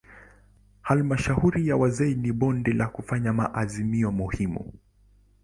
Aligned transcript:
Halmashauri 0.81 1.67
ya 1.67 1.77
wazee 1.77 2.13
ni 2.15 2.31
bodi 2.31 2.79
ya 2.79 2.87
kufanya 2.87 3.33
maazimio 3.33 4.11
muhimu. 4.11 4.73